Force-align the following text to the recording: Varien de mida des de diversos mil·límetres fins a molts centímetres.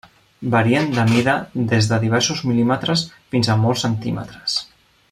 Varien 0.53 0.87
de 0.95 1.03
mida 1.09 1.35
des 1.73 1.91
de 1.91 2.01
diversos 2.05 2.43
mil·límetres 2.53 3.05
fins 3.35 3.53
a 3.57 3.61
molts 3.67 3.87
centímetres. 3.89 4.59